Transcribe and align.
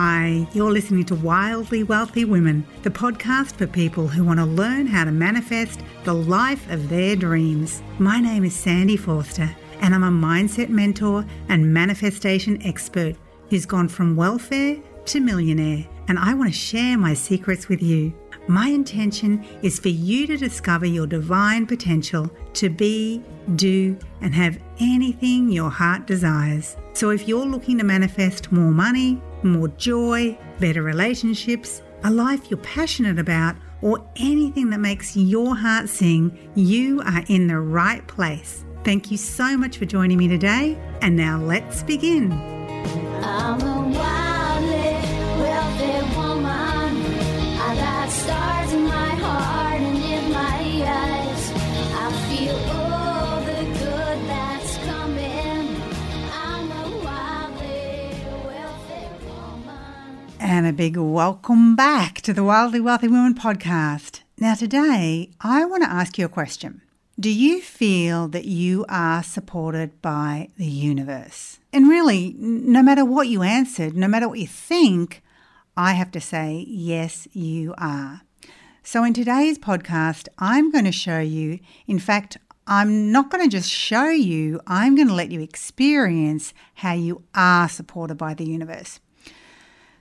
Hi, 0.00 0.46
you're 0.52 0.70
listening 0.70 1.04
to 1.06 1.16
Wildly 1.16 1.82
Wealthy 1.82 2.24
Women, 2.24 2.64
the 2.84 2.90
podcast 2.90 3.56
for 3.56 3.66
people 3.66 4.06
who 4.06 4.22
want 4.22 4.38
to 4.38 4.44
learn 4.44 4.86
how 4.86 5.02
to 5.02 5.10
manifest 5.10 5.80
the 6.04 6.14
life 6.14 6.70
of 6.70 6.88
their 6.88 7.16
dreams. 7.16 7.82
My 7.98 8.20
name 8.20 8.44
is 8.44 8.54
Sandy 8.54 8.96
Forster, 8.96 9.50
and 9.80 9.92
I'm 9.92 10.04
a 10.04 10.26
mindset 10.26 10.68
mentor 10.68 11.26
and 11.48 11.74
manifestation 11.74 12.64
expert 12.64 13.16
who's 13.50 13.66
gone 13.66 13.88
from 13.88 14.14
welfare 14.14 14.76
to 15.06 15.18
millionaire, 15.18 15.84
and 16.06 16.16
I 16.16 16.32
want 16.32 16.52
to 16.52 16.56
share 16.56 16.96
my 16.96 17.12
secrets 17.12 17.68
with 17.68 17.82
you. 17.82 18.14
My 18.46 18.68
intention 18.68 19.44
is 19.62 19.80
for 19.80 19.88
you 19.88 20.28
to 20.28 20.36
discover 20.36 20.86
your 20.86 21.08
divine 21.08 21.66
potential 21.66 22.30
to 22.54 22.70
be, 22.70 23.24
do, 23.56 23.98
and 24.20 24.32
have 24.32 24.62
anything 24.78 25.50
your 25.50 25.70
heart 25.70 26.06
desires. 26.06 26.76
So 26.92 27.10
if 27.10 27.26
you're 27.26 27.44
looking 27.44 27.78
to 27.78 27.84
manifest 27.84 28.52
more 28.52 28.70
money, 28.70 29.20
more 29.42 29.68
joy, 29.68 30.38
better 30.58 30.82
relationships, 30.82 31.82
a 32.04 32.10
life 32.10 32.50
you're 32.50 32.58
passionate 32.58 33.18
about, 33.18 33.56
or 33.82 34.04
anything 34.16 34.70
that 34.70 34.80
makes 34.80 35.16
your 35.16 35.56
heart 35.56 35.88
sing, 35.88 36.50
you 36.54 37.00
are 37.02 37.24
in 37.28 37.46
the 37.46 37.58
right 37.58 38.06
place. 38.06 38.64
Thank 38.84 39.10
you 39.10 39.16
so 39.16 39.56
much 39.56 39.78
for 39.78 39.84
joining 39.84 40.18
me 40.18 40.28
today, 40.28 40.78
and 41.02 41.16
now 41.16 41.38
let's 41.38 41.82
begin. 41.82 42.30
And 60.48 60.66
a 60.66 60.72
big 60.72 60.96
welcome 60.96 61.76
back 61.76 62.22
to 62.22 62.32
the 62.32 62.42
Wildly 62.42 62.80
Wealthy 62.80 63.06
Women 63.06 63.34
podcast. 63.34 64.22
Now, 64.38 64.54
today 64.54 65.28
I 65.42 65.66
want 65.66 65.82
to 65.82 65.90
ask 65.90 66.16
you 66.16 66.24
a 66.24 66.30
question. 66.30 66.80
Do 67.20 67.30
you 67.30 67.60
feel 67.60 68.28
that 68.28 68.46
you 68.46 68.86
are 68.88 69.22
supported 69.22 70.00
by 70.00 70.48
the 70.56 70.64
universe? 70.64 71.58
And 71.70 71.86
really, 71.86 72.34
no 72.38 72.82
matter 72.82 73.04
what 73.04 73.28
you 73.28 73.42
answered, 73.42 73.94
no 73.94 74.08
matter 74.08 74.26
what 74.26 74.38
you 74.38 74.46
think, 74.46 75.22
I 75.76 75.92
have 75.92 76.10
to 76.12 76.20
say, 76.20 76.64
yes, 76.66 77.28
you 77.32 77.74
are. 77.76 78.22
So, 78.82 79.04
in 79.04 79.12
today's 79.12 79.58
podcast, 79.58 80.28
I'm 80.38 80.70
going 80.70 80.86
to 80.86 80.92
show 80.92 81.18
you, 81.18 81.58
in 81.86 81.98
fact, 81.98 82.38
I'm 82.66 83.12
not 83.12 83.30
going 83.30 83.44
to 83.44 83.54
just 83.54 83.68
show 83.68 84.08
you, 84.08 84.62
I'm 84.66 84.94
going 84.94 85.08
to 85.08 85.14
let 85.14 85.30
you 85.30 85.42
experience 85.42 86.54
how 86.76 86.94
you 86.94 87.22
are 87.34 87.68
supported 87.68 88.14
by 88.14 88.32
the 88.32 88.46
universe. 88.46 88.98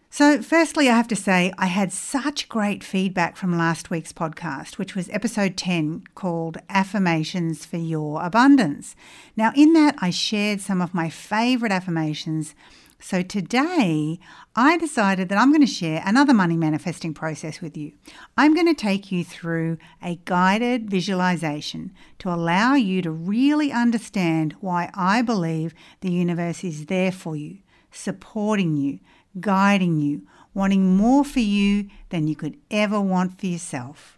So, 0.09 0.41
firstly, 0.41 0.89
I 0.89 0.95
have 0.95 1.09
to 1.09 1.17
say, 1.17 1.51
I 1.57 1.65
had 1.65 1.91
such 1.91 2.47
great 2.47 2.81
feedback 2.81 3.35
from 3.35 3.57
last 3.57 3.89
week's 3.89 4.13
podcast, 4.13 4.77
which 4.77 4.95
was 4.95 5.09
episode 5.09 5.57
10 5.57 6.03
called 6.15 6.57
Affirmations 6.69 7.65
for 7.65 7.75
Your 7.75 8.23
Abundance. 8.23 8.95
Now, 9.35 9.51
in 9.53 9.73
that, 9.73 9.95
I 9.99 10.09
shared 10.09 10.61
some 10.61 10.81
of 10.81 10.93
my 10.93 11.09
favorite 11.09 11.73
affirmations. 11.73 12.55
So, 13.01 13.21
today, 13.21 14.17
I 14.55 14.77
decided 14.77 15.27
that 15.27 15.37
I'm 15.37 15.51
going 15.51 15.61
to 15.61 15.67
share 15.67 16.01
another 16.05 16.33
money 16.33 16.55
manifesting 16.55 17.13
process 17.13 17.59
with 17.59 17.75
you. 17.75 17.91
I'm 18.37 18.55
going 18.55 18.73
to 18.73 18.81
take 18.81 19.11
you 19.11 19.25
through 19.25 19.77
a 20.01 20.21
guided 20.23 20.89
visualization 20.89 21.91
to 22.19 22.29
allow 22.29 22.75
you 22.75 23.01
to 23.01 23.11
really 23.11 23.73
understand 23.73 24.55
why 24.61 24.89
I 24.93 25.21
believe 25.21 25.73
the 25.99 26.11
universe 26.11 26.63
is 26.63 26.85
there 26.85 27.11
for 27.11 27.35
you, 27.35 27.57
supporting 27.91 28.77
you 28.77 28.99
guiding 29.39 29.99
you, 29.99 30.27
wanting 30.53 30.95
more 30.95 31.23
for 31.23 31.39
you 31.39 31.89
than 32.09 32.27
you 32.27 32.35
could 32.35 32.57
ever 32.71 32.99
want 32.99 33.39
for 33.39 33.45
yourself. 33.45 34.17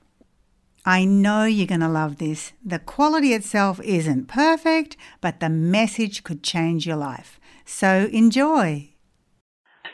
I 0.85 1.05
know 1.05 1.43
you're 1.43 1.67
going 1.67 1.81
to 1.81 1.89
love 1.89 2.17
this. 2.17 2.53
The 2.65 2.79
quality 2.79 3.33
itself 3.33 3.79
isn't 3.83 4.27
perfect, 4.27 4.95
but 5.21 5.39
the 5.39 5.49
message 5.49 6.23
could 6.23 6.41
change 6.41 6.87
your 6.87 6.95
life. 6.95 7.39
So 7.65 8.09
enjoy. 8.11 8.89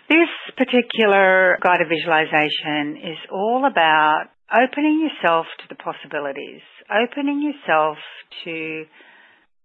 This 0.07 0.29
particular 0.55 1.57
guided 1.63 1.87
visualization 1.89 2.97
is 2.97 3.17
all 3.31 3.65
about 3.65 4.25
opening 4.51 5.01
yourself 5.01 5.47
to 5.59 5.65
the 5.67 5.75
possibilities, 5.75 6.61
opening 6.89 7.41
yourself 7.41 7.97
to 8.43 8.85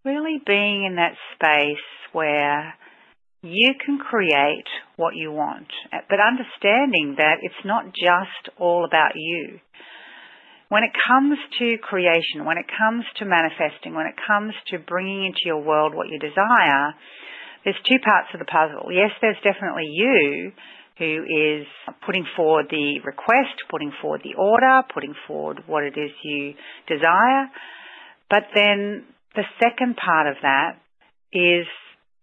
really 0.04 0.41
being 0.47 0.84
in 0.84 0.97
that 0.97 1.15
space 1.34 1.84
where 2.12 2.75
you 3.43 3.73
can 3.84 3.99
create 3.99 4.69
what 4.97 5.17
you 5.17 5.33
want, 5.33 5.69
but 5.91 6.19
understanding 6.21 7.15
that 7.17 7.39
it's 7.41 7.65
not 7.65 7.87
just 7.87 8.56
all 8.59 8.84
about 8.84 9.12
you. 9.17 9.59
When 10.69 10.84
it 10.84 10.93
comes 11.09 11.39
to 11.59 11.78
creation, 11.83 12.45
when 12.45 12.59
it 12.59 12.67
comes 12.69 13.05
to 13.19 13.25
manifesting, 13.25 13.95
when 13.95 14.06
it 14.06 14.15
comes 14.27 14.53
to 14.69 14.78
bringing 14.78 15.25
into 15.25 15.41
your 15.45 15.62
world 15.62 15.95
what 15.95 16.09
you 16.09 16.19
desire, 16.19 16.95
there's 17.65 17.81
two 17.89 17.99
parts 18.05 18.28
of 18.33 18.39
the 18.39 18.47
puzzle. 18.47 18.93
Yes, 18.93 19.11
there's 19.21 19.41
definitely 19.43 19.89
you 19.91 20.53
who 20.99 21.25
is 21.25 21.67
putting 22.05 22.27
forward 22.37 22.67
the 22.71 23.01
request, 23.05 23.57
putting 23.71 23.91
forward 24.01 24.21
the 24.22 24.39
order, 24.39 24.83
putting 24.93 25.15
forward 25.27 25.65
what 25.67 25.83
it 25.83 25.97
is 25.97 26.11
you 26.22 26.53
desire. 26.87 27.49
But 28.28 28.45
then 28.55 29.05
the 29.34 29.45
second 29.59 29.97
part 29.97 30.28
of 30.28 30.37
that 30.43 30.77
is 31.33 31.67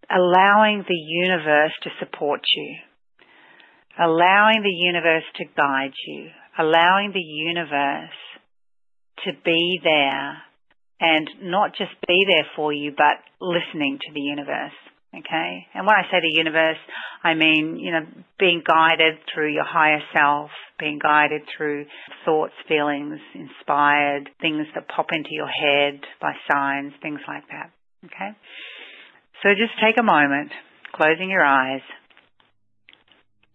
allowing 0.09 0.83
the 0.87 0.95
universe 0.95 1.73
to 1.83 1.89
support 1.99 2.41
you, 2.55 2.75
allowing 3.99 4.63
the 4.63 4.69
universe 4.69 5.23
to 5.35 5.45
guide 5.45 5.93
you, 6.05 6.29
allowing 6.57 7.11
the 7.13 7.19
universe 7.19 8.09
to 9.25 9.31
be 9.43 9.79
there 9.83 10.37
and 10.99 11.29
not 11.43 11.71
just 11.77 11.91
be 12.07 12.25
there 12.27 12.47
for 12.55 12.73
you, 12.73 12.91
but 12.95 13.21
listening 13.39 13.99
to 14.01 14.13
the 14.13 14.21
universe. 14.21 14.73
Okay. 15.15 15.65
And 15.73 15.85
when 15.85 15.95
I 15.95 16.03
say 16.11 16.19
the 16.21 16.37
universe, 16.37 16.77
I 17.23 17.33
mean, 17.33 17.77
you 17.79 17.91
know, 17.91 18.05
being 18.39 18.61
guided 18.65 19.15
through 19.33 19.53
your 19.53 19.65
higher 19.65 20.01
self, 20.13 20.49
being 20.79 20.99
guided 21.01 21.41
through 21.55 21.85
thoughts, 22.25 22.53
feelings, 22.67 23.19
inspired, 23.33 24.29
things 24.41 24.67
that 24.75 24.87
pop 24.89 25.07
into 25.11 25.29
your 25.31 25.47
head 25.47 26.01
by 26.21 26.33
signs, 26.51 26.93
things 27.01 27.21
like 27.27 27.43
that. 27.49 27.71
Okay. 28.05 28.35
So 29.43 29.49
just 29.49 29.73
take 29.83 29.99
a 29.99 30.03
moment, 30.03 30.51
closing 30.93 31.29
your 31.29 31.43
eyes. 31.43 31.81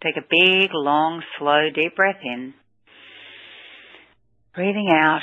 Take 0.03 0.17
a 0.17 0.27
big, 0.29 0.71
long, 0.73 1.23
slow, 1.39 1.71
deep 1.75 1.97
breath 1.97 2.21
in. 2.23 2.55
Breathing 4.55 4.89
out. 4.93 5.23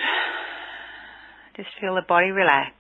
Just 1.56 1.70
feel 1.80 1.96
the 1.96 2.02
body 2.08 2.32
relax. 2.32 2.74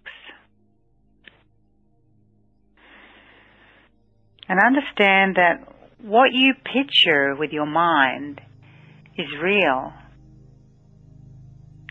And 4.47 4.59
understand 4.65 5.35
that 5.35 5.67
what 6.01 6.29
you 6.33 6.53
picture 6.73 7.35
with 7.37 7.51
your 7.51 7.65
mind 7.65 8.41
is 9.17 9.27
real. 9.41 9.93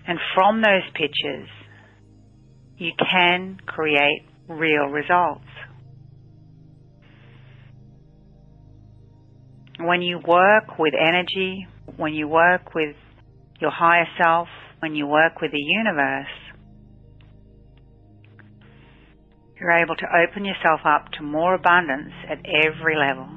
And 0.06 0.18
from 0.34 0.62
those 0.62 0.82
pictures, 0.94 1.48
you 2.78 2.92
can 3.10 3.58
create 3.66 4.22
real 4.48 4.86
results. 4.86 5.44
When 9.80 10.02
you 10.02 10.18
work 10.26 10.76
with 10.76 10.92
energy, 10.94 11.68
when 11.96 12.12
you 12.12 12.26
work 12.26 12.74
with 12.74 12.96
your 13.60 13.70
higher 13.70 14.08
self, 14.20 14.48
when 14.80 14.96
you 14.96 15.06
work 15.06 15.40
with 15.40 15.52
the 15.52 15.60
universe, 15.60 16.26
you're 19.60 19.70
able 19.70 19.94
to 19.94 20.06
open 20.06 20.44
yourself 20.44 20.80
up 20.84 21.12
to 21.12 21.22
more 21.22 21.54
abundance 21.54 22.12
at 22.28 22.38
every 22.44 22.96
level. 22.96 23.28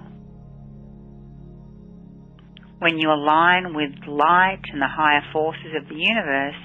When 2.79 2.97
you 2.97 3.11
align 3.11 3.75
with 3.75 3.91
light 4.07 4.61
and 4.73 4.81
the 4.81 4.87
higher 4.87 5.21
forces 5.31 5.75
of 5.79 5.87
the 5.87 5.95
universe, 5.95 6.55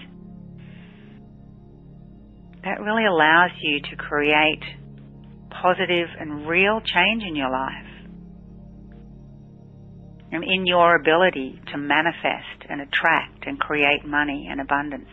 that 2.64 2.80
really 2.80 3.04
allows 3.04 3.50
you 3.60 3.80
to 3.90 3.96
create 3.96 4.62
positive 5.50 6.08
and 6.18 6.48
real 6.48 6.80
change 6.80 7.22
in 7.22 7.36
your 7.36 7.50
life 7.50 7.95
in 10.42 10.66
your 10.66 10.96
ability 10.96 11.60
to 11.72 11.78
manifest 11.78 12.64
and 12.68 12.80
attract 12.80 13.46
and 13.46 13.58
create 13.58 14.04
money 14.04 14.48
and 14.50 14.60
abundance. 14.60 15.08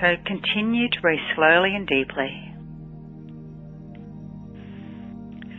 So 0.00 0.16
continue 0.26 0.88
to 0.88 1.00
breathe 1.00 1.20
slowly 1.36 1.76
and 1.76 1.86
deeply, 1.86 2.54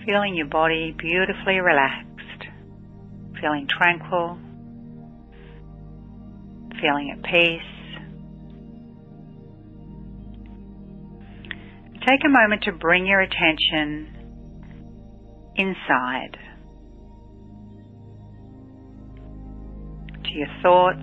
feeling 0.05 0.35
your 0.35 0.47
body 0.47 0.93
beautifully 0.97 1.61
relaxed, 1.61 2.49
feeling 3.39 3.67
tranquil, 3.69 4.37
feeling 6.81 7.15
at 7.15 7.23
peace. 7.23 7.72
Take 12.05 12.19
a 12.25 12.29
moment 12.29 12.63
to 12.63 12.71
bring 12.71 13.05
your 13.05 13.21
attention 13.21 14.09
inside 15.55 16.37
to 20.23 20.31
your 20.33 20.47
thoughts, 20.61 20.99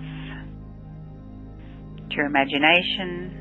to 2.09 2.15
your 2.15 2.25
imagination, 2.25 3.37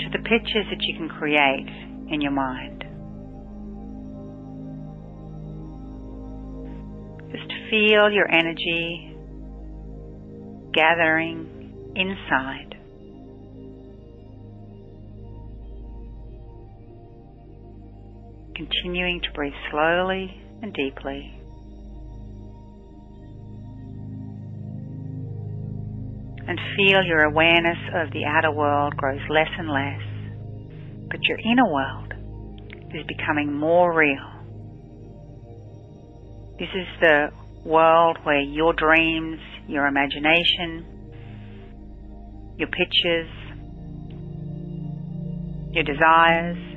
to 0.00 0.08
the 0.10 0.18
pictures 0.24 0.66
that 0.70 0.80
you 0.80 0.96
can 0.96 1.08
create 1.08 1.68
in 2.10 2.20
your 2.20 2.32
mind. 2.32 2.84
Just 7.30 7.52
feel 7.70 8.10
your 8.10 8.30
energy 8.32 9.14
gathering 10.72 11.92
inside. 11.94 12.77
Continuing 18.58 19.20
to 19.20 19.30
breathe 19.34 19.52
slowly 19.70 20.34
and 20.62 20.74
deeply. 20.74 21.32
And 26.48 26.58
feel 26.76 27.04
your 27.04 27.22
awareness 27.22 27.78
of 27.94 28.10
the 28.12 28.24
outer 28.26 28.50
world 28.50 28.96
grows 28.96 29.20
less 29.30 29.46
and 29.56 29.68
less, 29.68 30.02
but 31.08 31.22
your 31.22 31.38
inner 31.38 31.72
world 31.72 32.12
is 32.92 33.06
becoming 33.06 33.52
more 33.52 33.96
real. 33.96 34.28
This 36.58 36.70
is 36.74 36.88
the 37.00 37.28
world 37.64 38.18
where 38.24 38.40
your 38.40 38.72
dreams, 38.72 39.38
your 39.68 39.86
imagination, 39.86 40.84
your 42.56 42.70
pictures, 42.70 43.30
your 45.70 45.84
desires 45.84 46.67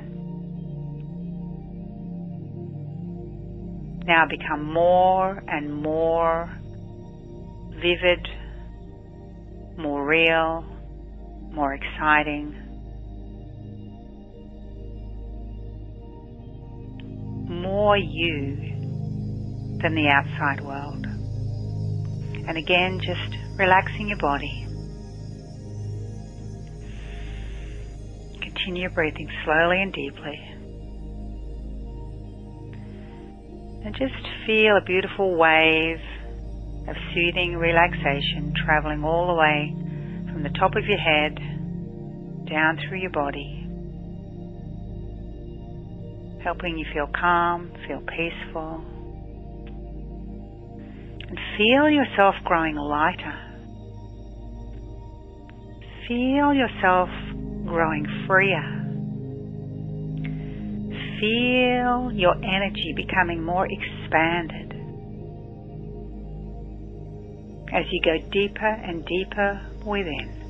now 4.04 4.26
become 4.28 4.72
more 4.72 5.42
and 5.46 5.74
more 5.74 6.50
vivid, 7.70 8.26
more 9.76 10.06
real, 10.06 10.64
more 11.52 11.74
exciting. 11.74 12.58
More 17.48 17.96
you 17.96 18.56
than 19.82 19.94
the 19.94 20.08
outside 20.08 20.64
world. 20.64 21.06
And 22.48 22.56
again, 22.56 23.00
just 23.00 23.36
relaxing 23.58 24.08
your 24.08 24.18
body. 24.18 24.66
Continue 28.40 28.88
breathing 28.90 29.28
slowly 29.44 29.82
and 29.82 29.92
deeply. 29.92 30.51
And 33.84 33.94
just 33.96 34.14
feel 34.46 34.76
a 34.76 34.84
beautiful 34.84 35.36
wave 35.36 35.98
of 36.88 36.96
soothing 37.14 37.56
relaxation 37.56 38.54
traveling 38.64 39.02
all 39.02 39.26
the 39.26 39.34
way 39.34 39.74
from 40.32 40.42
the 40.42 40.50
top 40.50 40.76
of 40.76 40.84
your 40.86 40.98
head 40.98 41.34
down 42.48 42.78
through 42.88 42.98
your 42.98 43.10
body, 43.10 43.66
helping 46.44 46.78
you 46.78 46.86
feel 46.92 47.08
calm, 47.18 47.72
feel 47.86 48.00
peaceful, 48.00 48.84
and 51.28 51.38
feel 51.56 51.88
yourself 51.90 52.34
growing 52.44 52.76
lighter. 52.76 53.38
Feel 56.06 56.52
yourself 56.52 57.08
growing 57.64 58.06
freer. 58.26 58.81
Feel 61.22 62.10
your 62.12 62.34
energy 62.34 62.92
becoming 62.96 63.44
more 63.44 63.64
expanded 63.70 64.72
as 67.72 67.84
you 67.92 68.00
go 68.04 68.18
deeper 68.32 68.66
and 68.66 69.06
deeper 69.06 69.60
within. 69.86 70.42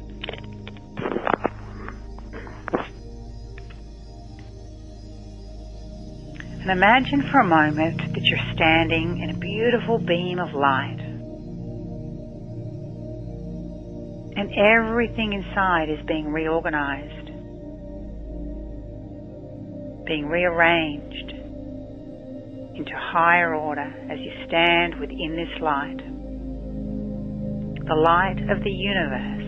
And 6.63 6.71
imagine 6.71 7.29
for 7.31 7.41
a 7.41 7.47
moment 7.47 7.99
that 8.15 8.23
you're 8.23 8.55
standing 8.55 9.23
in 9.23 9.29
a 9.29 9.39
beautiful 9.39 9.99
beam 9.99 10.39
of 10.39 10.55
light. 10.55 11.01
And 14.37 14.51
everything 14.57 15.35
inside 15.35 15.91
is 15.91 16.01
being 16.07 16.33
reorganized, 16.33 17.22
being 20.07 20.27
rearranged 20.27 21.33
into 22.77 22.93
higher 22.95 23.55
order 23.55 23.95
as 24.11 24.19
you 24.19 24.33
stand 24.47 24.99
within 24.99 25.37
this 25.37 25.61
light. 25.61 25.99
The 27.87 27.95
light 27.95 28.39
of 28.51 28.63
the 28.63 28.71
universe. 28.71 29.43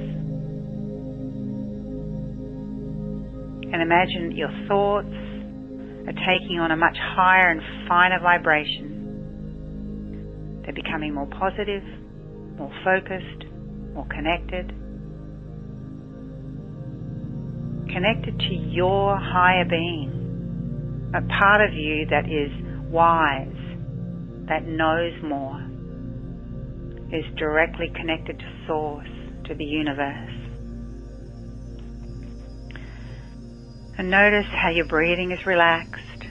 And 3.72 3.82
imagine 3.82 4.32
your 4.36 4.50
thoughts, 4.68 5.14
are 6.06 6.12
taking 6.12 6.60
on 6.60 6.70
a 6.70 6.76
much 6.76 6.96
higher 6.98 7.48
and 7.50 7.62
finer 7.88 8.20
vibration. 8.20 8.94
They're 10.62 10.74
becoming 10.74 11.14
more 11.14 11.26
positive, 11.26 11.82
more 12.58 12.72
focused, 12.84 13.44
more 13.94 14.06
connected. 14.08 14.68
Connected 17.90 18.38
to 18.38 18.54
your 18.54 19.16
higher 19.16 19.64
being, 19.64 20.13
a 21.14 21.22
part 21.38 21.60
of 21.60 21.72
you 21.72 22.06
that 22.10 22.26
is 22.28 22.50
wise, 22.90 23.46
that 24.48 24.66
knows 24.66 25.12
more, 25.22 25.60
is 27.12 27.24
directly 27.36 27.88
connected 27.94 28.36
to 28.36 28.44
Source, 28.66 29.06
to 29.44 29.54
the 29.54 29.64
universe. 29.64 30.32
And 33.96 34.10
notice 34.10 34.46
how 34.50 34.70
your 34.70 34.86
breathing 34.86 35.30
is 35.30 35.46
relaxed. 35.46 36.24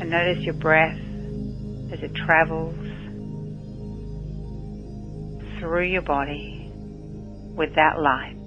And 0.00 0.10
notice 0.10 0.42
your 0.42 0.54
breath 0.54 0.98
as 1.92 2.02
it 2.02 2.16
travels 2.16 2.74
through 5.60 5.84
your 5.84 6.02
body 6.02 6.68
with 7.54 7.76
that 7.76 8.00
light. 8.00 8.43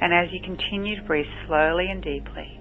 And 0.00 0.12
as 0.12 0.32
you 0.32 0.40
continue 0.44 0.96
to 0.96 1.02
breathe 1.02 1.26
slowly 1.46 1.90
and 1.90 2.02
deeply, 2.02 2.60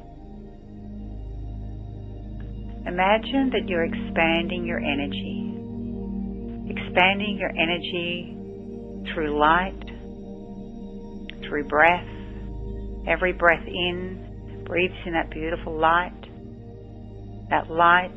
imagine 2.87 3.51
that 3.51 3.67
you're 3.67 3.85
expanding 3.85 4.65
your 4.65 4.79
energy, 4.79 5.53
expanding 6.69 7.37
your 7.39 7.51
energy 7.51 8.35
through 9.13 9.39
light, 9.39 9.83
through 11.47 11.65
breath. 11.65 12.07
Every 13.07 13.33
breath 13.33 13.65
in 13.65 14.63
breathes 14.65 14.95
in 15.05 15.13
that 15.13 15.29
beautiful 15.29 15.79
light. 15.79 16.19
That 17.49 17.69
light 17.69 18.15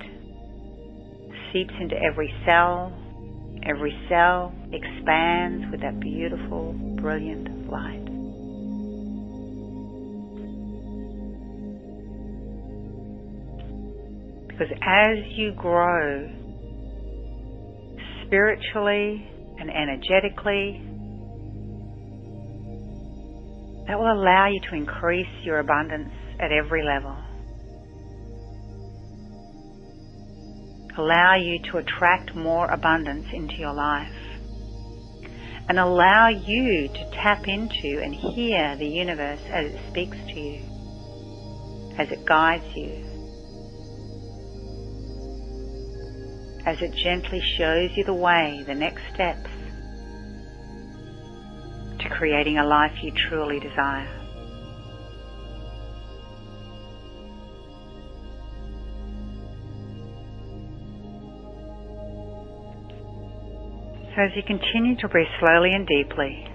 seeps 1.53 1.75
into 1.79 1.97
every 1.97 2.33
cell. 2.45 2.93
Every 3.67 3.97
cell 4.09 4.53
expands 4.73 5.71
with 5.71 5.83
that 5.83 6.01
beautiful, 6.01 6.73
brilliant 7.01 7.71
light. 7.71 8.10
Because 14.61 14.77
as 14.83 15.17
you 15.39 15.53
grow 15.53 16.31
spiritually 18.27 19.27
and 19.59 19.71
energetically 19.71 20.83
that 23.87 23.99
will 23.99 24.13
allow 24.13 24.49
you 24.49 24.61
to 24.69 24.75
increase 24.75 25.27
your 25.45 25.61
abundance 25.61 26.13
at 26.39 26.53
every 26.53 26.85
level. 26.85 27.17
Allow 30.99 31.37
you 31.37 31.59
to 31.71 31.79
attract 31.79 32.35
more 32.35 32.67
abundance 32.67 33.29
into 33.33 33.55
your 33.55 33.73
life. 33.73 34.13
And 35.71 35.79
allow 35.79 36.29
you 36.29 36.89
to 36.89 37.11
tap 37.15 37.49
into 37.49 38.03
and 38.03 38.15
hear 38.15 38.77
the 38.77 38.87
universe 38.87 39.41
as 39.47 39.73
it 39.73 39.81
speaks 39.89 40.19
to 40.19 40.39
you, 40.39 40.61
as 41.97 42.11
it 42.11 42.27
guides 42.27 42.77
you, 42.77 43.11
as 46.67 46.81
it 46.81 46.95
gently 46.95 47.41
shows 47.57 47.91
you 47.97 48.05
the 48.05 48.15
way, 48.15 48.63
the 48.67 48.75
next 48.75 49.03
steps 49.15 49.49
to 52.01 52.09
creating 52.11 52.59
a 52.59 52.65
life 52.67 52.93
you 53.03 53.13
truly 53.29 53.61
desire. 53.61 54.09
So 64.15 64.23
as 64.23 64.31
you 64.35 64.43
continue 64.43 64.97
to 64.97 65.09
breathe 65.09 65.29
slowly 65.39 65.73
and 65.73 65.87
deeply, 65.87 66.51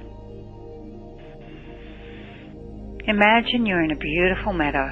Imagine 3.08 3.68
you're 3.68 3.84
in 3.84 3.92
a 3.92 3.96
beautiful 3.96 4.52
meadow. 4.52 4.90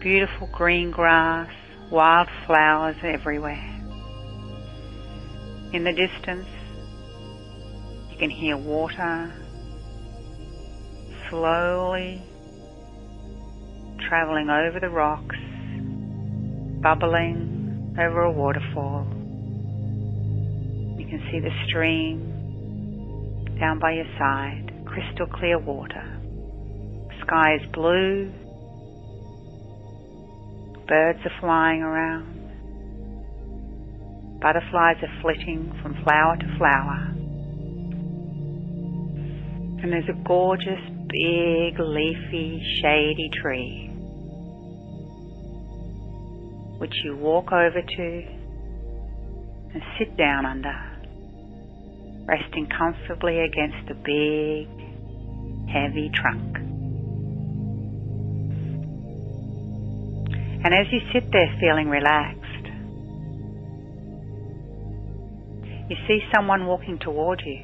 Beautiful 0.00 0.48
green 0.52 0.90
grass, 0.90 1.48
wild 1.90 2.28
flowers 2.46 2.96
everywhere. 3.02 3.72
In 5.72 5.84
the 5.84 5.92
distance, 5.92 6.48
you 8.10 8.16
can 8.18 8.30
hear 8.30 8.56
water 8.56 9.32
slowly 11.28 12.22
traveling 14.08 14.48
over 14.48 14.78
the 14.80 14.88
rocks, 14.88 15.36
bubbling 16.82 17.96
over 17.98 18.22
a 18.22 18.30
waterfall. 18.30 19.06
You 20.98 21.06
can 21.06 21.28
see 21.30 21.40
the 21.40 21.50
stream 21.66 22.32
down 23.58 23.78
by 23.78 23.92
your 23.92 24.06
side 24.18 24.72
crystal 24.86 25.26
clear 25.26 25.58
water. 25.58 26.04
Sky 27.22 27.56
is 27.56 27.66
blue. 27.72 28.32
Birds 30.86 31.18
are 31.24 31.40
flying 31.40 31.82
around. 31.82 32.34
Butterflies 34.40 34.96
are 35.02 35.20
flitting 35.22 35.72
from 35.82 35.94
flower 36.04 36.36
to 36.36 36.56
flower. 36.58 37.12
And 39.82 39.92
there's 39.92 40.08
a 40.08 40.22
gorgeous, 40.26 40.80
big, 41.08 41.78
leafy, 41.78 42.62
shady 42.80 43.30
tree 43.42 43.86
which 46.78 46.94
you 47.04 47.16
walk 47.16 47.52
over 47.52 47.80
to 47.80 48.22
and 49.72 49.82
sit 49.98 50.16
down 50.16 50.44
under, 50.44 50.74
resting 52.26 52.66
comfortably 52.66 53.40
against 53.40 53.88
the 53.88 53.94
big, 53.94 54.68
heavy 55.68 56.10
trunk. 56.14 56.65
And 60.66 60.74
as 60.74 60.90
you 60.90 60.98
sit 61.12 61.30
there 61.30 61.46
feeling 61.60 61.88
relaxed, 61.88 62.42
you 65.88 65.96
see 66.08 66.18
someone 66.34 66.66
walking 66.66 66.98
toward 66.98 67.40
you. 67.46 67.60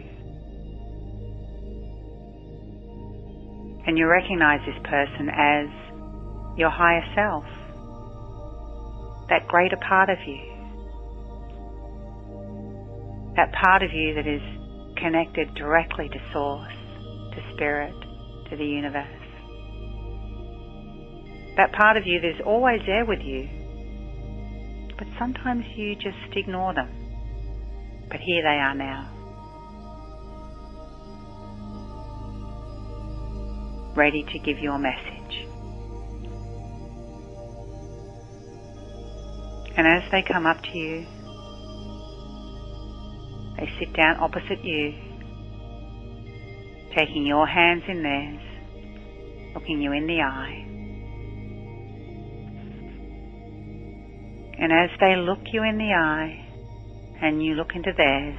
And 3.88 3.98
you 3.98 4.06
recognize 4.06 4.60
this 4.64 4.78
person 4.84 5.28
as 5.30 5.66
your 6.56 6.70
higher 6.70 7.02
self, 7.16 7.42
that 9.30 9.48
greater 9.48 9.78
part 9.78 10.08
of 10.08 10.18
you, 10.24 10.38
that 13.34 13.50
part 13.50 13.82
of 13.82 13.92
you 13.92 14.14
that 14.14 14.28
is 14.28 14.42
connected 14.96 15.52
directly 15.56 16.08
to 16.08 16.20
Source 16.32 16.72
to 17.34 17.42
Spirit, 17.56 17.96
to 18.48 18.56
the 18.56 18.64
universe. 18.64 19.21
That 21.62 21.70
part 21.70 21.96
of 21.96 22.08
you 22.08 22.20
that 22.20 22.28
is 22.28 22.40
always 22.44 22.80
there 22.86 23.04
with 23.04 23.20
you, 23.20 23.48
but 24.98 25.06
sometimes 25.16 25.64
you 25.76 25.94
just 25.94 26.34
ignore 26.34 26.74
them. 26.74 26.90
But 28.10 28.18
here 28.18 28.42
they 28.42 28.48
are 28.48 28.74
now. 28.74 29.08
Ready 33.94 34.24
to 34.24 34.38
give 34.40 34.58
your 34.58 34.76
message. 34.76 35.46
And 39.76 39.86
as 39.86 40.02
they 40.10 40.22
come 40.22 40.46
up 40.46 40.60
to 40.64 40.76
you, 40.76 41.06
they 43.56 43.70
sit 43.78 43.92
down 43.94 44.16
opposite 44.16 44.64
you 44.64 44.94
taking 46.96 47.24
your 47.24 47.46
hands 47.46 47.84
in 47.86 48.02
theirs, 48.02 49.54
looking 49.54 49.80
you 49.80 49.92
in 49.92 50.08
the 50.08 50.22
eye. 50.22 50.71
And 54.62 54.72
as 54.72 54.90
they 55.00 55.16
look 55.16 55.40
you 55.52 55.64
in 55.64 55.76
the 55.76 55.92
eye 55.92 56.38
and 57.20 57.44
you 57.44 57.54
look 57.54 57.74
into 57.74 57.90
theirs, 57.96 58.38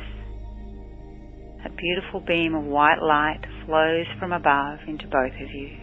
a 1.66 1.70
beautiful 1.70 2.22
beam 2.22 2.56
of 2.56 2.64
white 2.64 3.02
light 3.02 3.42
flows 3.66 4.06
from 4.20 4.32
above 4.32 4.80
into 4.88 5.06
both 5.08 5.34
of 5.34 5.52
you. 5.52 5.78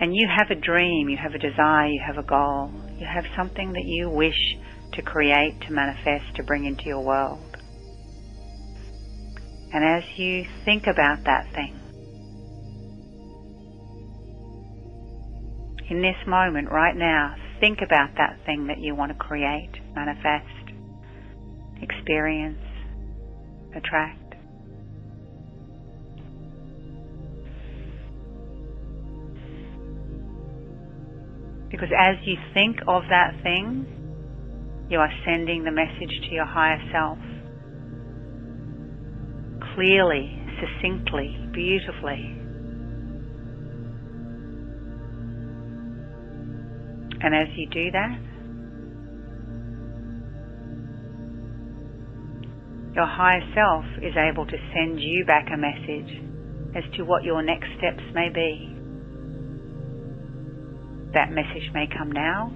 And 0.00 0.12
you 0.12 0.26
have 0.36 0.50
a 0.50 0.60
dream, 0.60 1.08
you 1.08 1.16
have 1.16 1.34
a 1.34 1.38
desire, 1.38 1.86
you 1.86 2.02
have 2.04 2.18
a 2.18 2.26
goal, 2.26 2.72
you 2.98 3.06
have 3.06 3.26
something 3.36 3.72
that 3.74 3.84
you 3.84 4.10
wish 4.10 4.56
to 4.94 5.02
create, 5.02 5.60
to 5.68 5.72
manifest, 5.72 6.34
to 6.34 6.42
bring 6.42 6.64
into 6.64 6.86
your 6.86 7.04
world. 7.04 7.56
And 9.72 9.84
as 9.84 10.02
you 10.18 10.46
think 10.64 10.88
about 10.88 11.22
that 11.26 11.52
thing, 11.54 11.79
in 15.90 16.02
this 16.02 16.16
moment, 16.26 16.70
right 16.70 16.96
now, 16.96 17.34
think 17.58 17.80
about 17.84 18.10
that 18.16 18.38
thing 18.46 18.68
that 18.68 18.78
you 18.78 18.94
want 18.94 19.10
to 19.10 19.18
create, 19.18 19.72
manifest, 19.94 20.46
experience, 21.82 22.62
attract. 23.74 24.16
Because 31.70 31.88
as 31.96 32.16
you 32.24 32.36
think 32.54 32.78
of 32.86 33.02
that 33.10 33.32
thing, 33.42 33.86
you 34.88 34.98
are 34.98 35.10
sending 35.24 35.64
the 35.64 35.70
message 35.70 36.20
to 36.28 36.34
your 36.34 36.46
higher 36.46 36.80
self 36.92 37.18
clearly, 39.74 40.36
succinctly, 40.60 41.36
beautifully. 41.52 42.39
And 47.22 47.34
as 47.34 47.48
you 47.54 47.68
do 47.68 47.90
that, 47.92 48.18
your 52.94 53.06
higher 53.06 53.42
self 53.54 53.84
is 54.02 54.14
able 54.16 54.46
to 54.46 54.56
send 54.74 55.00
you 55.00 55.24
back 55.26 55.48
a 55.52 55.56
message 55.56 56.22
as 56.74 56.84
to 56.96 57.04
what 57.04 57.24
your 57.24 57.42
next 57.42 57.68
steps 57.78 58.02
may 58.14 58.28
be. 58.28 58.76
That 61.14 61.30
message 61.30 61.70
may 61.74 61.86
come 61.86 62.12
now. 62.12 62.52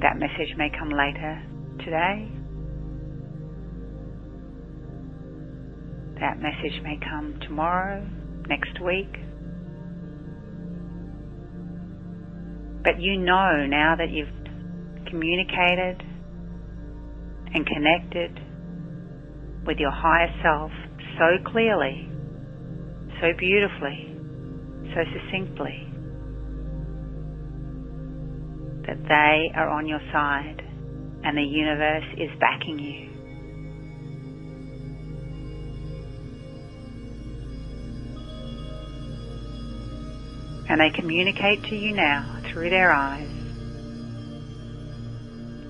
That 0.00 0.18
message 0.18 0.56
may 0.56 0.70
come 0.76 0.90
later 0.90 1.42
today. 1.84 2.28
That 6.20 6.40
message 6.40 6.82
may 6.82 6.98
come 7.08 7.38
tomorrow, 7.46 8.04
next 8.48 8.80
week. 8.84 9.27
But 12.88 13.02
you 13.02 13.18
know 13.18 13.66
now 13.66 13.96
that 13.98 14.08
you've 14.10 14.32
communicated 15.10 16.02
and 17.52 17.66
connected 17.66 18.40
with 19.66 19.76
your 19.76 19.90
higher 19.90 20.32
self 20.42 20.70
so 21.18 21.50
clearly, 21.50 22.08
so 23.20 23.26
beautifully, 23.36 24.16
so 24.94 25.04
succinctly, 25.12 25.86
that 28.86 29.04
they 29.06 29.52
are 29.54 29.68
on 29.68 29.86
your 29.86 30.00
side 30.10 30.62
and 31.24 31.36
the 31.36 31.42
universe 31.42 32.06
is 32.16 32.30
backing 32.40 32.78
you. 32.78 33.04
and 40.70 40.80
they 40.82 40.90
communicate 40.90 41.64
to 41.64 41.74
you 41.74 41.94
now 41.94 42.37
through 42.58 42.70
their 42.70 42.90
eyes 42.92 43.30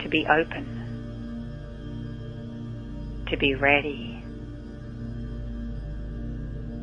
to 0.03 0.09
be 0.09 0.25
open, 0.27 0.65
to 3.31 3.37
be 3.37 3.55
ready, 3.55 4.25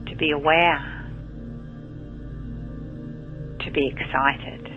to 0.07 0.15
be 0.15 0.29
aware, 0.29 1.09
to 3.61 3.71
be 3.71 3.87
excited, 3.87 4.69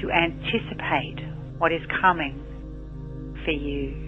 to 0.00 0.10
anticipate 0.10 1.20
what 1.58 1.70
is 1.72 1.82
coming 2.00 2.42
for 3.44 3.52
you. 3.52 4.02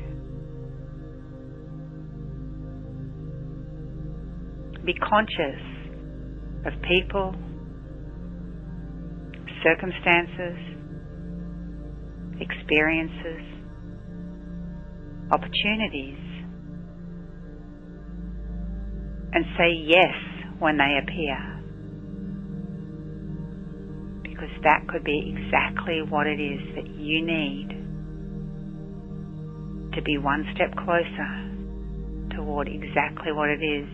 be 4.85 4.95
conscious 4.95 5.68
of 6.67 6.73
people, 6.83 7.35
circumstances, 9.63 10.59
experiences, 12.41 13.43
opportunities, 15.31 16.19
and 19.33 19.45
say 19.57 19.71
yes 19.73 20.15
when 20.59 20.77
they 20.79 20.99
appear. 21.03 21.59
because 24.39 24.55
that 24.63 24.87
could 24.89 25.03
be 25.03 25.35
exactly 25.35 26.01
what 26.09 26.27
it 26.27 26.41
is 26.41 26.61
that 26.77 26.87
you 26.95 27.25
need 27.25 27.69
to 29.95 30.03
be 30.03 30.17
one 30.17 30.47
step 30.55 30.73
closer 30.77 32.37
toward 32.37 32.69
exactly 32.69 33.33
what 33.33 33.49
it 33.49 33.61
is 33.61 33.89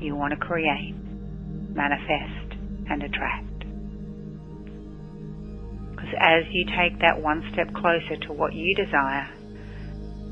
you 0.00 0.14
want 0.14 0.32
to 0.32 0.36
create, 0.36 0.94
manifest, 1.74 2.54
and 2.88 3.02
attract. 3.02 3.58
Because 5.90 6.14
as 6.18 6.44
you 6.50 6.64
take 6.66 6.98
that 7.00 7.20
one 7.20 7.42
step 7.52 7.72
closer 7.74 8.16
to 8.26 8.32
what 8.32 8.52
you 8.54 8.74
desire, 8.74 9.28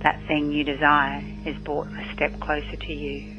that 0.03 0.21
thing 0.27 0.53
you 0.53 0.65
desire 0.65 1.23
is 1.47 1.57
brought 1.65 1.87
a 1.87 2.13
step 2.15 2.39
closer 2.41 2.77
to 2.77 2.93
you. 2.93 3.37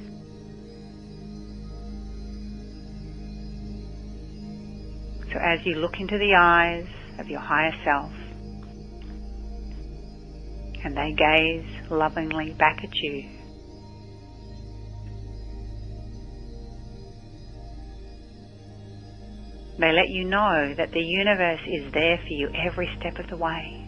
So 5.31 5.39
as 5.39 5.65
you 5.65 5.75
look 5.75 6.00
into 6.00 6.17
the 6.17 6.36
eyes 6.36 6.88
of 7.19 7.27
your 7.27 7.39
higher 7.39 7.74
self, 7.83 8.12
and 10.86 10.95
they 10.98 11.13
gaze 11.13 11.89
lovingly 11.89 12.51
back 12.53 12.83
at 12.83 12.93
you, 12.95 13.42
They 19.84 19.92
let 19.92 20.08
you 20.08 20.24
know 20.24 20.74
that 20.78 20.94
the 20.94 21.02
universe 21.02 21.60
is 21.68 21.92
there 21.92 22.18
for 22.18 22.30
you 22.30 22.50
every 22.56 22.90
step 22.98 23.20
of 23.20 23.28
the 23.28 23.36
way. 23.36 23.86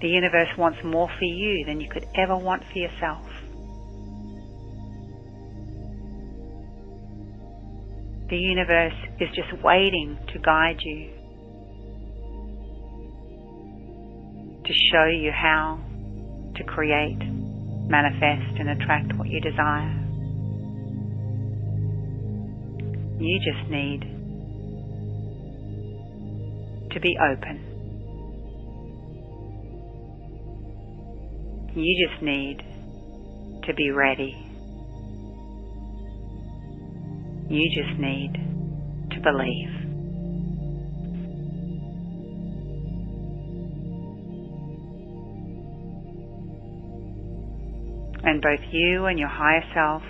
The 0.00 0.08
universe 0.08 0.48
wants 0.56 0.78
more 0.82 1.06
for 1.06 1.24
you 1.26 1.66
than 1.66 1.82
you 1.82 1.90
could 1.90 2.06
ever 2.16 2.34
want 2.34 2.62
for 2.72 2.78
yourself. 2.78 3.26
The 8.30 8.38
universe 8.38 8.96
is 9.20 9.28
just 9.36 9.62
waiting 9.62 10.16
to 10.32 10.38
guide 10.38 10.80
you, 10.80 11.10
to 14.64 14.72
show 14.90 15.04
you 15.04 15.30
how 15.30 15.78
to 16.56 16.64
create, 16.64 17.18
manifest, 17.18 18.58
and 18.58 18.70
attract 18.70 19.12
what 19.18 19.28
you 19.28 19.42
desire. 19.42 20.03
You 23.24 23.40
just 23.40 23.70
need 23.70 24.02
to 26.92 27.00
be 27.00 27.16
open. 27.18 27.56
You 31.74 32.06
just 32.06 32.22
need 32.22 32.58
to 33.66 33.72
be 33.72 33.90
ready. 33.92 34.36
You 37.48 37.70
just 37.74 37.98
need 37.98 38.34
to 39.12 39.20
believe. 39.22 39.70
And 48.22 48.42
both 48.42 48.60
you 48.70 49.06
and 49.06 49.18
your 49.18 49.28
higher 49.28 49.64
self 49.72 50.02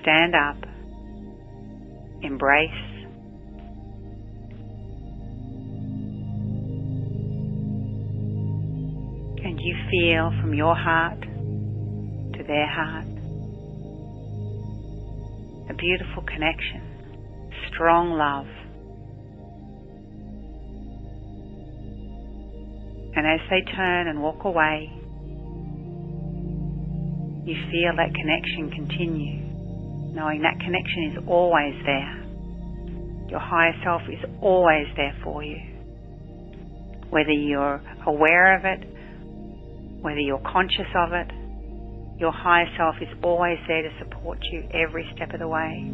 stand 0.00 0.34
up 0.34 0.73
embrace. 2.24 2.70
And 9.44 9.60
you 9.60 9.76
feel 9.90 10.32
from 10.40 10.54
your 10.54 10.74
heart 10.74 11.20
to 11.20 12.44
their 12.46 12.66
heart 12.66 13.06
a 15.70 15.74
beautiful 15.74 16.22
connection, 16.22 17.50
strong 17.68 18.12
love. 18.12 18.46
And 23.16 23.26
as 23.26 23.40
they 23.48 23.62
turn 23.72 24.08
and 24.08 24.20
walk 24.20 24.44
away, 24.44 24.90
you 27.46 27.54
feel 27.70 27.96
that 27.96 28.14
connection 28.14 28.70
continue 28.70 29.43
knowing 30.14 30.42
that 30.42 30.58
connection 30.60 31.12
is 31.12 31.24
always 31.26 31.74
there. 31.84 32.24
Your 33.28 33.40
higher 33.40 33.74
self 33.82 34.02
is 34.08 34.24
always 34.40 34.86
there 34.96 35.16
for 35.24 35.42
you. 35.42 35.58
Whether 37.10 37.32
you're 37.32 37.82
aware 38.06 38.56
of 38.56 38.64
it, 38.64 38.86
whether 40.00 40.20
you're 40.20 40.42
conscious 40.46 40.86
of 40.94 41.12
it, 41.12 41.30
your 42.18 42.30
higher 42.30 42.68
self 42.76 42.94
is 43.00 43.08
always 43.24 43.58
there 43.66 43.82
to 43.82 43.90
support 43.98 44.38
you 44.52 44.62
every 44.72 45.10
step 45.16 45.32
of 45.34 45.40
the 45.40 45.48
way. 45.48 45.90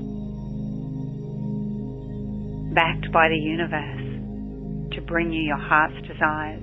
Backed 2.74 3.10
by 3.12 3.28
the 3.28 3.36
universe 3.36 4.94
to 4.94 5.00
bring 5.02 5.32
you 5.32 5.42
your 5.42 5.58
heart's 5.58 5.94
desires. 6.06 6.62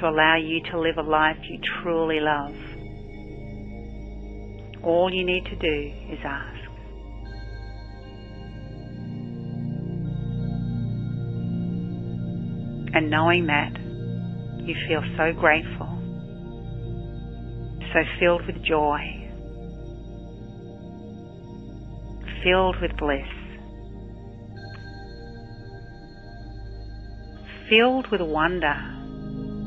To 0.00 0.08
allow 0.08 0.36
you 0.36 0.62
to 0.70 0.80
live 0.80 0.96
a 0.96 1.02
life 1.02 1.36
you 1.42 1.60
truly 1.82 2.20
love. 2.20 2.54
All 4.82 5.10
you 5.12 5.24
need 5.24 5.44
to 5.44 5.56
do 5.56 5.92
is 6.12 6.18
ask. 6.24 6.56
And 12.92 13.10
knowing 13.10 13.46
that, 13.46 13.72
you 14.66 14.74
feel 14.88 15.02
so 15.16 15.32
grateful, 15.38 15.86
so 17.92 18.00
filled 18.18 18.46
with 18.46 18.62
joy, 18.64 18.98
filled 22.42 22.76
with 22.80 22.96
bliss, 22.96 23.26
filled 27.68 28.10
with 28.10 28.20
wonder 28.20 28.74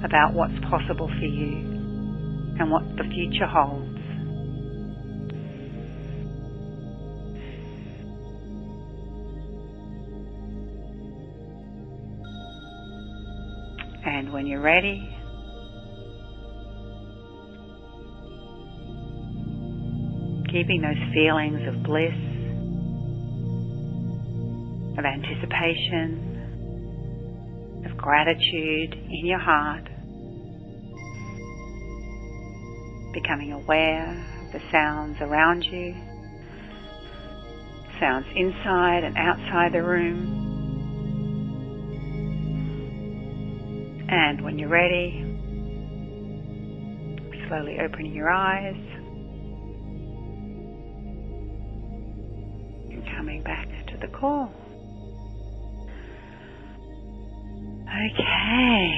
about 0.03 0.33
what's 0.33 0.59
possible 0.69 1.07
for 1.07 1.25
you 1.25 1.55
and 2.59 2.69
what 2.69 2.83
the 2.97 3.03
future 3.13 3.47
holds. 3.47 3.92
When 14.33 14.47
you're 14.47 14.59
ready, 14.59 15.15
keeping 20.51 20.81
those 20.81 20.97
feelings 21.13 21.67
of 21.67 21.83
bliss, 21.83 22.15
of 24.97 25.05
anticipation, 25.05 26.31
of 27.85 27.95
gratitude 27.95 28.95
in 28.95 29.27
your 29.27 29.37
heart, 29.37 29.87
becoming 33.13 33.53
aware 33.53 34.09
of 34.47 34.51
the 34.51 34.61
sounds 34.71 35.21
around 35.21 35.63
you, 35.63 35.95
sounds 37.99 38.25
inside 38.35 39.03
and 39.03 39.15
outside 39.15 39.73
the 39.73 39.83
room. 39.83 40.42
And 44.15 44.43
when 44.43 44.59
you're 44.59 44.69
ready, 44.69 45.25
slowly 47.47 47.77
opening 47.83 48.13
your 48.13 48.29
eyes 48.29 48.75
and 52.91 53.03
coming 53.17 53.41
back 53.41 53.67
to 53.87 53.97
the 53.97 54.07
call. 54.13 54.53
Okay, 57.89 58.91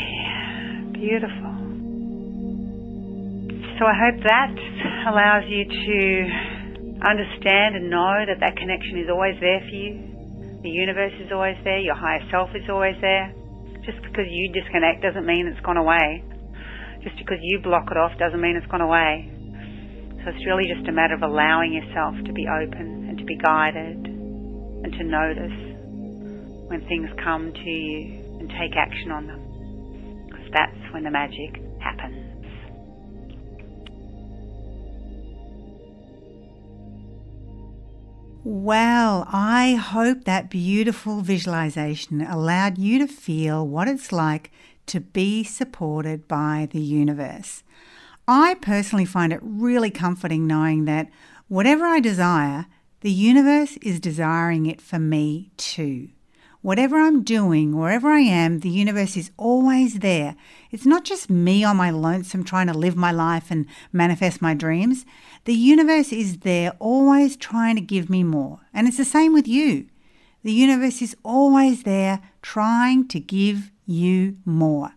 beautiful. 0.92 1.56
So 3.80 3.86
I 3.86 3.96
hope 3.96 4.20
that 4.22 4.52
allows 5.08 5.46
you 5.48 5.64
to 5.64 7.08
understand 7.08 7.78
and 7.78 7.90
know 7.90 8.26
that 8.28 8.42
that 8.42 8.58
connection 8.58 9.00
is 9.00 9.08
always 9.10 9.40
there 9.40 9.62
for 9.62 9.76
you. 9.76 10.60
The 10.62 10.70
universe 10.70 11.14
is 11.22 11.32
always 11.32 11.56
there. 11.64 11.80
Your 11.80 11.96
higher 11.96 12.20
self 12.30 12.50
is 12.54 12.70
always 12.70 12.96
there. 13.00 13.34
Just 13.86 14.02
because 14.02 14.26
you 14.30 14.52
disconnect 14.52 15.02
doesn't 15.02 15.26
mean 15.26 15.46
it's 15.48 15.64
gone 15.66 15.78
away. 15.78 16.24
Just 17.04 17.18
because 17.18 17.38
you 17.42 17.62
block 17.62 17.86
it 17.92 17.98
off 17.98 18.18
doesn't 18.18 18.42
mean 18.42 18.58
it's 18.58 18.66
gone 18.68 18.82
away. 18.82 19.30
So 20.26 20.34
it's 20.34 20.46
really 20.46 20.66
just 20.66 20.90
a 20.90 20.92
matter 20.92 21.14
of 21.14 21.22
allowing 21.22 21.72
yourself 21.72 22.16
to 22.26 22.34
be 22.34 22.48
open 22.50 23.06
and 23.10 23.18
to 23.20 23.26
be 23.26 23.38
guided 23.38 24.02
and 24.06 24.92
to 24.92 25.04
notice 25.06 25.60
when 26.66 26.82
things 26.90 27.10
come 27.24 27.54
to 27.54 27.70
you 27.70 28.26
and 28.42 28.50
take 28.58 28.74
action 28.76 29.12
on 29.12 29.28
them. 29.28 30.26
Because 30.26 30.50
that's 30.52 30.94
when 30.94 31.04
the 31.04 31.12
magic 31.12 31.62
happens. 31.80 32.25
Well, 38.48 39.26
I 39.32 39.74
hope 39.74 40.26
that 40.26 40.52
beautiful 40.52 41.22
visualization 41.22 42.22
allowed 42.22 42.78
you 42.78 43.00
to 43.00 43.08
feel 43.08 43.68
what 43.68 43.88
it's 43.88 44.12
like 44.12 44.52
to 44.86 45.00
be 45.00 45.44
supported 45.44 46.28
by 46.28 46.68
the 46.70 46.80
universe. 46.80 47.64
I 48.28 48.54
personally 48.62 49.06
find 49.06 49.34
it 49.34 49.40
really 49.42 49.90
comforting 49.90 50.46
knowing 50.46 50.86
that 50.86 51.10
whatever 51.48 51.86
I 51.86 52.00
desire, 52.00 52.68
The 53.06 53.12
universe 53.12 53.78
is 53.84 54.00
desiring 54.00 54.66
it 54.66 54.82
for 54.82 54.98
me 54.98 55.52
too. 55.58 56.10
Whatever 56.66 56.98
I'm 56.98 57.22
doing, 57.22 57.78
wherever 57.78 58.10
I 58.10 58.22
am, 58.22 58.62
the 58.62 58.72
universe 58.72 59.16
is 59.16 59.30
always 59.38 60.00
there. 60.00 60.36
It's 60.72 60.88
not 60.88 61.06
just 61.06 61.30
me 61.30 61.64
on 61.64 61.78
my 61.78 61.92
lonesome 61.92 62.44
trying 62.44 62.66
to 62.66 62.74
live 62.74 62.96
my 62.96 63.12
life 63.12 63.52
and 63.52 63.68
manifest 63.94 64.42
my 64.42 64.56
dreams. 64.56 65.06
The 65.44 65.54
universe 65.54 66.12
is 66.12 66.40
there, 66.40 66.72
always 66.80 67.38
trying 67.38 67.76
to 67.76 67.84
give 67.84 68.10
me 68.10 68.24
more. 68.24 68.62
And 68.74 68.88
it's 68.88 68.98
the 68.98 69.06
same 69.06 69.32
with 69.32 69.48
you. 69.48 69.86
The 70.42 70.54
universe 70.54 71.04
is 71.04 71.16
always 71.24 71.84
there, 71.84 72.20
trying 72.42 73.10
to 73.10 73.20
give 73.20 73.70
you 73.86 74.38
more. 74.44 74.96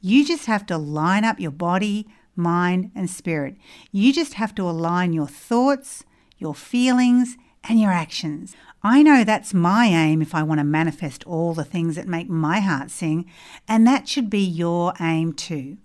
You 0.00 0.24
just 0.26 0.46
have 0.46 0.66
to 0.66 0.76
line 0.76 1.24
up 1.24 1.38
your 1.38 1.52
body, 1.52 2.08
mind, 2.34 2.90
and 2.96 3.08
spirit. 3.08 3.54
You 3.92 4.12
just 4.12 4.34
have 4.34 4.56
to 4.56 4.68
align 4.68 5.12
your 5.12 5.28
thoughts, 5.28 6.02
your 6.36 6.56
feelings, 6.56 7.36
and 7.68 7.80
your 7.80 7.92
actions. 7.92 8.56
I 8.82 9.02
know 9.02 9.24
that's 9.24 9.54
my 9.54 9.86
aim 9.86 10.22
if 10.22 10.34
I 10.34 10.42
want 10.42 10.60
to 10.60 10.64
manifest 10.64 11.26
all 11.26 11.54
the 11.54 11.64
things 11.64 11.96
that 11.96 12.06
make 12.06 12.28
my 12.28 12.60
heart 12.60 12.90
sing, 12.90 13.26
and 13.66 13.86
that 13.86 14.08
should 14.08 14.30
be 14.30 14.44
your 14.44 14.92
aim 15.00 15.32
too. 15.32 15.78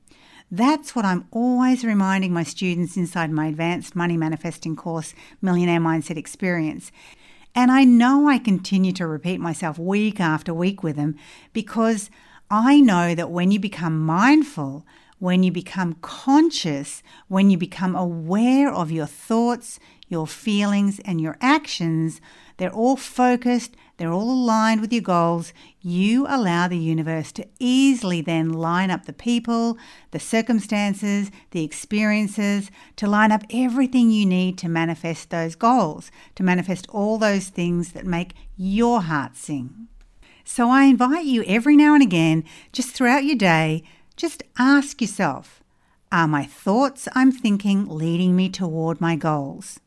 That's 0.51 0.95
what 0.95 1.05
I'm 1.05 1.27
always 1.31 1.85
reminding 1.85 2.33
my 2.33 2.43
students 2.43 2.97
inside 2.97 3.31
my 3.31 3.47
advanced 3.47 3.95
money 3.95 4.17
manifesting 4.17 4.75
course, 4.75 5.15
Millionaire 5.41 5.79
Mindset 5.79 6.17
Experience. 6.17 6.91
And 7.55 7.71
I 7.71 7.85
know 7.85 8.27
I 8.27 8.37
continue 8.37 8.91
to 8.93 9.07
repeat 9.07 9.39
myself 9.39 9.79
week 9.79 10.19
after 10.19 10.53
week 10.53 10.83
with 10.83 10.97
them 10.97 11.15
because 11.53 12.09
I 12.49 12.81
know 12.81 13.15
that 13.15 13.31
when 13.31 13.51
you 13.51 13.59
become 13.59 13.99
mindful, 13.99 14.85
when 15.19 15.43
you 15.43 15.51
become 15.51 15.93
conscious, 16.01 17.01
when 17.29 17.49
you 17.49 17.57
become 17.57 17.95
aware 17.95 18.73
of 18.73 18.91
your 18.91 19.05
thoughts, 19.05 19.79
your 20.11 20.27
feelings, 20.27 20.99
and 21.05 21.19
your 21.19 21.37
actions, 21.41 22.21
they're 22.57 22.69
all 22.69 22.95
focused, 22.95 23.75
they're 23.97 24.11
all 24.11 24.31
aligned 24.31 24.81
with 24.81 24.93
your 24.93 25.01
goals. 25.01 25.53
You 25.79 26.27
allow 26.27 26.67
the 26.67 26.77
universe 26.77 27.31
to 27.31 27.47
easily 27.59 28.21
then 28.21 28.49
line 28.51 28.91
up 28.91 29.05
the 29.05 29.13
people, 29.13 29.77
the 30.11 30.19
circumstances, 30.19 31.31
the 31.51 31.63
experiences, 31.63 32.69
to 32.97 33.07
line 33.07 33.31
up 33.31 33.43
everything 33.51 34.11
you 34.11 34.25
need 34.25 34.57
to 34.59 34.69
manifest 34.69 35.29
those 35.29 35.55
goals, 35.55 36.11
to 36.35 36.43
manifest 36.43 36.87
all 36.89 37.17
those 37.17 37.47
things 37.47 37.93
that 37.93 38.05
make 38.05 38.33
your 38.57 39.01
heart 39.01 39.35
sing. 39.35 39.87
So 40.43 40.69
I 40.69 40.83
invite 40.83 41.25
you 41.25 41.43
every 41.43 41.75
now 41.75 41.93
and 41.93 42.03
again, 42.03 42.43
just 42.71 42.91
throughout 42.91 43.23
your 43.23 43.37
day, 43.37 43.83
just 44.15 44.43
ask 44.57 45.01
yourself 45.01 45.63
Are 46.11 46.27
my 46.27 46.45
thoughts 46.45 47.07
I'm 47.13 47.31
thinking 47.31 47.87
leading 47.87 48.35
me 48.35 48.49
toward 48.49 48.99
my 48.99 49.15
goals? 49.15 49.79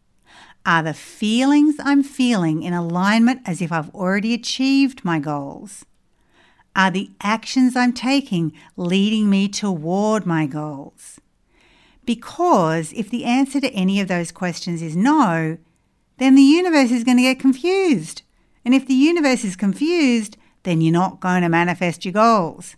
Are 0.67 0.83
the 0.83 0.95
feelings 0.95 1.77
I'm 1.79 2.03
feeling 2.03 2.63
in 2.63 2.73
alignment 2.73 3.43
as 3.45 3.61
if 3.61 3.71
I've 3.71 3.95
already 3.95 4.33
achieved 4.33 5.05
my 5.05 5.19
goals? 5.19 5.85
Are 6.75 6.91
the 6.91 7.11
actions 7.21 7.77
I'm 7.77 7.93
taking 7.93 8.53
leading 8.77 9.29
me 9.29 9.47
toward 9.47 10.25
my 10.25 10.47
goals? 10.47 11.21
Because 12.07 12.93
if 12.95 13.11
the 13.11 13.25
answer 13.25 13.61
to 13.61 13.71
any 13.73 14.01
of 14.01 14.09
those 14.09 14.33
questions 14.33 14.81
is 14.81 14.97
no, 14.97 15.59
then 16.17 16.35
the 16.35 16.43
universe 16.43 16.91
is 16.91 17.05
going 17.05 17.19
to 17.19 17.23
get 17.23 17.39
confused. 17.39 18.23
And 18.65 18.75
if 18.75 18.87
the 18.87 18.95
universe 18.95 19.45
is 19.45 19.57
confused, 19.57 20.39
then 20.63 20.81
you're 20.81 20.93
not 20.93 21.21
going 21.21 21.43
to 21.43 21.49
manifest 21.49 22.05
your 22.05 22.13
goals. 22.13 22.77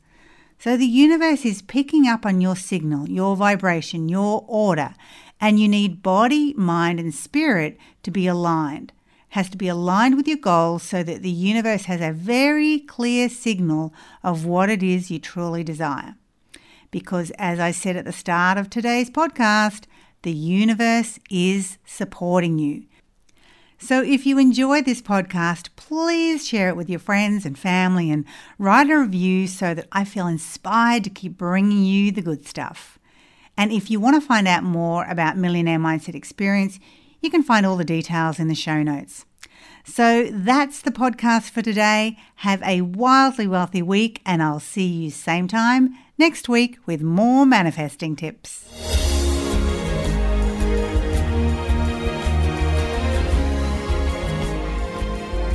So 0.59 0.77
the 0.77 0.87
universe 0.87 1.45
is 1.45 1.63
picking 1.63 2.09
up 2.09 2.27
on 2.27 2.41
your 2.41 2.57
signal, 2.57 3.09
your 3.09 3.37
vibration, 3.37 4.09
your 4.09 4.45
order, 4.49 4.95
and 5.41 5.61
you 5.61 5.69
need 5.69 6.03
body, 6.03 6.55
mind, 6.55 6.99
and 6.99 7.15
spirit 7.15 7.79
to 8.03 8.11
be 8.11 8.27
aligned. 8.27 8.93
It 9.31 9.35
has 9.35 9.51
to 9.51 9.57
be 9.57 9.69
aligned 9.69 10.17
with 10.17 10.29
your 10.29 10.39
goals 10.39 10.83
so 10.83 11.03
that 11.03 11.23
the 11.23 11.31
universe 11.31 11.85
has 11.85 12.01
a 12.01 12.13
very 12.13 12.81
clear 12.81 13.29
signal 13.29 13.93
of 14.23 14.47
what 14.47 14.71
it 14.71 14.83
is 14.83 15.11
you 15.11 15.19
truly 15.19 15.63
desire. 15.63 16.15
Because, 16.91 17.31
as 17.33 17.59
I 17.59 17.73
said 17.73 17.97
at 17.97 18.05
the 18.05 18.13
start 18.13 18.57
of 18.57 18.71
today's 18.71 19.11
podcast, 19.11 19.85
the 20.23 20.33
universe 20.33 21.19
is 21.31 21.79
supporting 21.85 22.59
you. 22.59 22.85
So, 23.79 24.03
if 24.03 24.25
you 24.25 24.39
enjoy 24.39 24.81
this 24.81 25.03
podcast, 25.03 25.69
please 25.77 26.49
share 26.49 26.71
it 26.71 26.77
with 26.77 26.89
your 26.89 26.99
friends 26.99 27.45
and 27.45 27.59
family 27.59 28.11
and 28.11 28.25
write 28.59 28.89
a 28.89 28.99
review 28.99 29.47
so 29.47 29.75
that 29.75 29.87
I 29.93 30.05
feel 30.05 30.27
inspired 30.27 31.05
to 31.05 31.11
keep 31.11 31.37
bringing 31.37 31.85
you 31.85 32.11
the 32.11 32.23
good 32.23 32.47
stuff. 32.47 32.96
And 33.57 33.73
if 33.73 33.91
you 33.91 34.01
want 34.01 34.21
to 34.21 34.27
find 34.27 34.47
out 34.47 34.63
more 34.63 35.05
about 35.07 35.37
Millionaire 35.37 35.79
Mindset 35.79 36.15
Experience, 36.15 36.79
you 37.21 37.31
can 37.31 37.43
find 37.43 37.65
all 37.65 37.77
the 37.77 37.85
details 37.85 38.39
in 38.39 38.49
the 38.49 38.55
show 38.55 38.83
notes. 38.83 39.25
So 39.85 40.29
that's 40.31 40.83
the 40.83 40.91
podcast 40.91 41.51
for 41.51 41.63
today. 41.63 42.19
Have 42.37 42.63
a 42.63 42.81
wildly 42.83 43.47
wealthy 43.47 43.83
week, 43.83 44.21
and 44.27 44.43
I'll 44.43 44.61
see 44.61 44.87
you 44.87 45.11
same 45.11 45.49
time 45.49 45.97
next 46.19 46.49
week 46.49 46.79
with 46.87 47.03
more 47.03 47.47
manifesting 47.47 48.17
tips. 48.17 48.65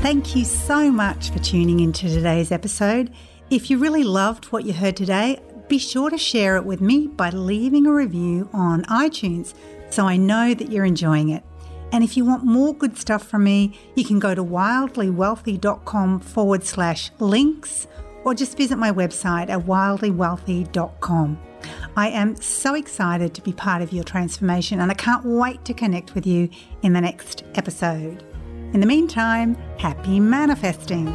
Thank 0.02 0.36
you 0.36 0.46
so 0.46 0.92
much 0.92 1.30
for 1.30 1.40
tuning 1.40 1.80
into 1.80 2.10
today's 2.10 2.52
episode. 2.52 3.14
If 3.52 3.70
you 3.70 3.78
really 3.78 4.04
loved 4.04 4.46
what 4.46 4.66
you 4.66 4.74
heard 4.74 4.98
today, 4.98 5.40
be 5.72 5.78
sure 5.78 6.10
to 6.10 6.18
share 6.18 6.58
it 6.58 6.66
with 6.66 6.82
me 6.82 7.08
by 7.08 7.30
leaving 7.30 7.86
a 7.86 7.94
review 7.94 8.50
on 8.52 8.84
iTunes 8.88 9.54
so 9.90 10.06
I 10.06 10.18
know 10.18 10.54
that 10.54 10.70
you're 10.70 10.84
enjoying 10.84 11.30
it. 11.30 11.46
And 11.94 12.04
if 12.04 12.18
you 12.18 12.26
want 12.26 12.44
more 12.44 12.76
good 12.76 12.98
stuff 12.98 13.26
from 13.26 13.46
me, 13.46 13.80
you 13.96 14.04
can 14.04 14.20
go 14.20 14.36
to 14.36 14.44
wildlywealthy.com 14.44 16.20
forward 16.20 16.66
slash 16.66 17.10
links 17.20 17.88
or 18.26 18.34
just 18.34 18.58
visit 18.58 18.78
my 18.78 18.92
website 18.92 19.50
at 19.50 19.62
wildlywealthy.com. 19.62 21.40
I 21.96 22.10
am 22.10 22.36
so 22.36 22.76
excited 22.76 23.34
to 23.36 23.42
be 23.42 23.54
part 23.54 23.82
of 23.82 23.94
your 23.94 24.04
transformation 24.04 24.82
and 24.82 24.92
I 24.92 24.96
can't 24.96 25.24
wait 25.24 25.64
to 25.64 25.74
connect 25.74 26.16
with 26.16 26.28
you 26.28 26.50
in 26.82 26.92
the 26.92 27.00
next 27.00 27.46
episode. 27.56 28.26
In 28.74 28.82
the 28.82 28.86
meantime, 28.86 29.56
happy 29.78 30.20
manifesting. 30.20 31.08